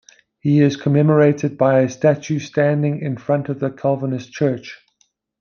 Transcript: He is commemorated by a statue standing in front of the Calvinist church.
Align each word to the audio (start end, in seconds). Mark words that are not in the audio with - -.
He 0.39 0.61
is 0.61 0.77
commemorated 0.77 1.59
by 1.59 1.81
a 1.81 1.87
statue 1.87 2.39
standing 2.39 3.01
in 3.03 3.17
front 3.17 3.49
of 3.49 3.59
the 3.59 3.69
Calvinist 3.69 4.31
church. 4.31 4.79